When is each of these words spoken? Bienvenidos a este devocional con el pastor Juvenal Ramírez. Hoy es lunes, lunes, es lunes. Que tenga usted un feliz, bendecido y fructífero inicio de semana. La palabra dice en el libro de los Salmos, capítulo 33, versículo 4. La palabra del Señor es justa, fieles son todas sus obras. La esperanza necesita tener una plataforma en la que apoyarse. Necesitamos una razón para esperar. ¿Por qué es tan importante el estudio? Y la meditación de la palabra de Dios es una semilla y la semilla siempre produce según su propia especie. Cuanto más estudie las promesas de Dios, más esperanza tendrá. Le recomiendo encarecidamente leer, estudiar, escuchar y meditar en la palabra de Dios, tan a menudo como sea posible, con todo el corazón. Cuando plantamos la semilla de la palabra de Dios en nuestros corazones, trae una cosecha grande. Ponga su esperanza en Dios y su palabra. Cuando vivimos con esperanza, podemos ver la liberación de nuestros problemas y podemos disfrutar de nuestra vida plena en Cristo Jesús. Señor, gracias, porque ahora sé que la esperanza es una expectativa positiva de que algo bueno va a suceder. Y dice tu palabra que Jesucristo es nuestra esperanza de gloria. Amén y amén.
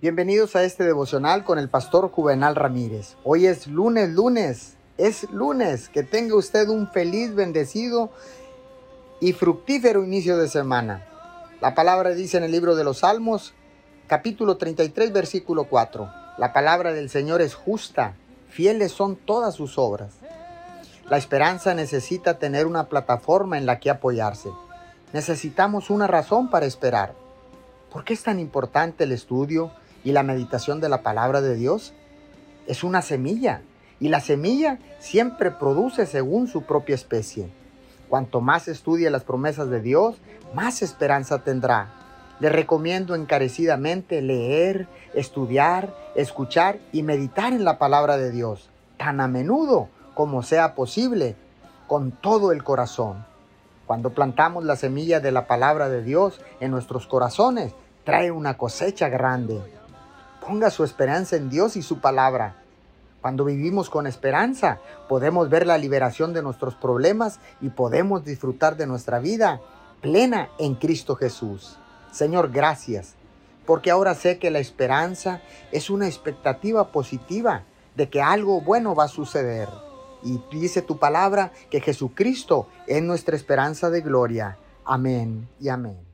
Bienvenidos 0.00 0.54
a 0.54 0.62
este 0.62 0.84
devocional 0.84 1.42
con 1.42 1.58
el 1.58 1.68
pastor 1.68 2.08
Juvenal 2.12 2.54
Ramírez. 2.54 3.16
Hoy 3.24 3.46
es 3.46 3.66
lunes, 3.66 4.10
lunes, 4.10 4.76
es 4.96 5.28
lunes. 5.32 5.88
Que 5.88 6.04
tenga 6.04 6.36
usted 6.36 6.68
un 6.68 6.88
feliz, 6.92 7.34
bendecido 7.34 8.12
y 9.20 9.32
fructífero 9.32 10.04
inicio 10.04 10.38
de 10.38 10.46
semana. 10.46 11.04
La 11.60 11.74
palabra 11.74 12.10
dice 12.10 12.36
en 12.36 12.44
el 12.44 12.52
libro 12.52 12.76
de 12.76 12.84
los 12.84 12.98
Salmos, 12.98 13.54
capítulo 14.06 14.56
33, 14.56 15.12
versículo 15.12 15.64
4. 15.64 16.08
La 16.38 16.52
palabra 16.52 16.92
del 16.92 17.10
Señor 17.10 17.42
es 17.42 17.56
justa, 17.56 18.14
fieles 18.48 18.92
son 18.92 19.16
todas 19.16 19.56
sus 19.56 19.78
obras. 19.78 20.14
La 21.10 21.16
esperanza 21.16 21.74
necesita 21.74 22.38
tener 22.38 22.68
una 22.68 22.84
plataforma 22.84 23.58
en 23.58 23.66
la 23.66 23.80
que 23.80 23.90
apoyarse. 23.90 24.50
Necesitamos 25.12 25.90
una 25.90 26.06
razón 26.06 26.50
para 26.50 26.66
esperar. 26.66 27.16
¿Por 27.90 28.04
qué 28.04 28.14
es 28.14 28.22
tan 28.22 28.38
importante 28.38 29.02
el 29.02 29.10
estudio? 29.10 29.72
Y 30.08 30.12
la 30.12 30.22
meditación 30.22 30.80
de 30.80 30.88
la 30.88 31.02
palabra 31.02 31.42
de 31.42 31.54
Dios 31.54 31.92
es 32.66 32.82
una 32.82 33.02
semilla 33.02 33.60
y 34.00 34.08
la 34.08 34.20
semilla 34.20 34.78
siempre 34.98 35.50
produce 35.50 36.06
según 36.06 36.48
su 36.48 36.62
propia 36.62 36.94
especie. 36.94 37.50
Cuanto 38.08 38.40
más 38.40 38.68
estudie 38.68 39.10
las 39.10 39.24
promesas 39.24 39.68
de 39.68 39.82
Dios, 39.82 40.16
más 40.54 40.80
esperanza 40.80 41.44
tendrá. 41.44 41.90
Le 42.40 42.48
recomiendo 42.48 43.14
encarecidamente 43.14 44.22
leer, 44.22 44.88
estudiar, 45.12 45.94
escuchar 46.14 46.78
y 46.90 47.02
meditar 47.02 47.52
en 47.52 47.64
la 47.64 47.78
palabra 47.78 48.16
de 48.16 48.30
Dios, 48.30 48.70
tan 48.96 49.20
a 49.20 49.28
menudo 49.28 49.90
como 50.14 50.42
sea 50.42 50.74
posible, 50.74 51.36
con 51.86 52.12
todo 52.12 52.50
el 52.50 52.64
corazón. 52.64 53.26
Cuando 53.86 54.14
plantamos 54.14 54.64
la 54.64 54.76
semilla 54.76 55.20
de 55.20 55.32
la 55.32 55.46
palabra 55.46 55.90
de 55.90 56.02
Dios 56.02 56.40
en 56.60 56.70
nuestros 56.70 57.06
corazones, 57.06 57.74
trae 58.04 58.30
una 58.30 58.56
cosecha 58.56 59.10
grande. 59.10 59.60
Ponga 60.48 60.70
su 60.70 60.82
esperanza 60.82 61.36
en 61.36 61.50
Dios 61.50 61.76
y 61.76 61.82
su 61.82 62.00
palabra. 62.00 62.56
Cuando 63.20 63.44
vivimos 63.44 63.90
con 63.90 64.06
esperanza, 64.06 64.78
podemos 65.06 65.50
ver 65.50 65.66
la 65.66 65.76
liberación 65.76 66.32
de 66.32 66.40
nuestros 66.40 66.74
problemas 66.74 67.38
y 67.60 67.68
podemos 67.68 68.24
disfrutar 68.24 68.78
de 68.78 68.86
nuestra 68.86 69.18
vida 69.18 69.60
plena 70.00 70.48
en 70.58 70.74
Cristo 70.76 71.16
Jesús. 71.16 71.78
Señor, 72.12 72.50
gracias, 72.50 73.12
porque 73.66 73.90
ahora 73.90 74.14
sé 74.14 74.38
que 74.38 74.50
la 74.50 74.58
esperanza 74.58 75.42
es 75.70 75.90
una 75.90 76.06
expectativa 76.06 76.92
positiva 76.92 77.64
de 77.94 78.08
que 78.08 78.22
algo 78.22 78.62
bueno 78.62 78.94
va 78.94 79.04
a 79.04 79.08
suceder. 79.08 79.68
Y 80.22 80.40
dice 80.50 80.80
tu 80.80 80.98
palabra 80.98 81.52
que 81.68 81.82
Jesucristo 81.82 82.68
es 82.86 83.02
nuestra 83.02 83.36
esperanza 83.36 83.90
de 83.90 84.00
gloria. 84.00 84.56
Amén 84.86 85.46
y 85.60 85.68
amén. 85.68 86.07